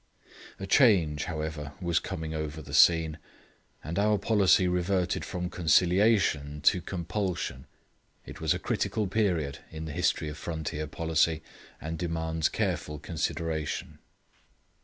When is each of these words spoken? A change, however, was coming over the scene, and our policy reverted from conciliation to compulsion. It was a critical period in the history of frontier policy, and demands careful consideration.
A 0.59 0.65
change, 0.65 1.25
however, 1.25 1.73
was 1.79 1.99
coming 1.99 2.33
over 2.33 2.59
the 2.59 2.73
scene, 2.73 3.19
and 3.83 3.99
our 3.99 4.17
policy 4.17 4.67
reverted 4.67 5.23
from 5.23 5.47
conciliation 5.47 6.59
to 6.61 6.81
compulsion. 6.81 7.67
It 8.25 8.41
was 8.41 8.55
a 8.55 8.57
critical 8.57 9.05
period 9.05 9.59
in 9.69 9.85
the 9.85 9.91
history 9.93 10.27
of 10.29 10.39
frontier 10.39 10.87
policy, 10.87 11.43
and 11.79 11.99
demands 11.99 12.49
careful 12.49 12.97
consideration. 12.97 13.99